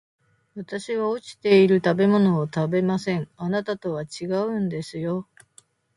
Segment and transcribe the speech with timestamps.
[0.55, 5.27] 私は落ちている食べ物を食べません、あなたとは違うんですよ